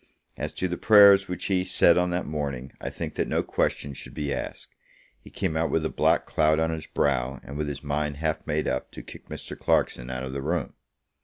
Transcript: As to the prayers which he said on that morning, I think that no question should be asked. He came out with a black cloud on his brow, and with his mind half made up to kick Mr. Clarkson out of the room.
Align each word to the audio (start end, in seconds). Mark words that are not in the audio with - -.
As 0.35 0.51
to 0.53 0.67
the 0.67 0.79
prayers 0.79 1.27
which 1.27 1.45
he 1.45 1.63
said 1.63 1.95
on 1.95 2.09
that 2.09 2.25
morning, 2.25 2.71
I 2.81 2.89
think 2.89 3.13
that 3.13 3.27
no 3.27 3.43
question 3.43 3.93
should 3.93 4.15
be 4.15 4.33
asked. 4.33 4.73
He 5.19 5.29
came 5.29 5.55
out 5.55 5.69
with 5.69 5.85
a 5.85 5.89
black 5.89 6.25
cloud 6.25 6.59
on 6.59 6.71
his 6.71 6.87
brow, 6.87 7.39
and 7.43 7.55
with 7.55 7.67
his 7.67 7.83
mind 7.83 8.17
half 8.17 8.47
made 8.47 8.67
up 8.67 8.89
to 8.93 9.03
kick 9.03 9.29
Mr. 9.29 9.55
Clarkson 9.55 10.09
out 10.09 10.23
of 10.23 10.33
the 10.33 10.41
room. 10.41 10.73